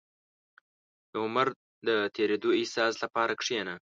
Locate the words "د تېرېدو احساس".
1.87-2.93